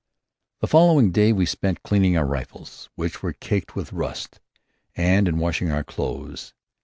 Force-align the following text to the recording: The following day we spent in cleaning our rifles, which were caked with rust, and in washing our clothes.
The 0.61 0.67
following 0.67 1.11
day 1.11 1.31
we 1.31 1.45
spent 1.45 1.77
in 1.77 1.81
cleaning 1.83 2.17
our 2.17 2.25
rifles, 2.25 2.89
which 2.95 3.21
were 3.21 3.33
caked 3.33 3.75
with 3.75 3.93
rust, 3.93 4.39
and 4.95 5.27
in 5.27 5.37
washing 5.37 5.69
our 5.69 5.83
clothes. 5.83 6.55